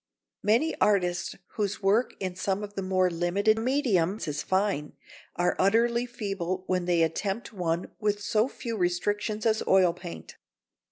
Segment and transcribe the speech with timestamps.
[0.41, 4.93] Many artists whose work in some of the more limited mediums is fine,
[5.35, 10.37] are utterly feeble when they attempt one with so few restrictions as oil paint.